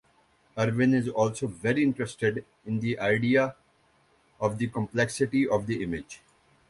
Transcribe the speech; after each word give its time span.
Irwin 0.57 0.95
is 0.95 1.07
also 1.09 1.45
very 1.45 1.83
interested 1.83 2.43
in 2.65 2.79
the 2.79 2.97
idea 2.99 3.55
of 4.39 4.57
the 4.57 4.65
complexity 4.65 5.47
of 5.47 5.67
the 5.67 5.83
image. 5.83 6.23